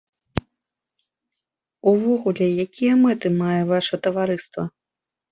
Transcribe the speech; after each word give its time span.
Увогуле, 1.91 2.47
якія 2.65 2.93
мэты 3.03 3.27
мае 3.41 3.59
ваша 3.73 3.95
таварыства? 4.07 4.63